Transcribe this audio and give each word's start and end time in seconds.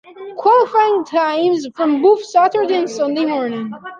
Qualifying 0.35 1.05
times 1.05 1.67
from 1.75 2.01
both 2.01 2.23
Saturday 2.23 2.73
and 2.75 2.89
Sunday 2.89 3.23
morning. 3.23 3.71